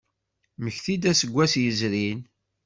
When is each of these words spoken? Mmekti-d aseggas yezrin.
Mmekti-d 0.57 1.03
aseggas 1.11 1.53
yezrin. 1.63 2.19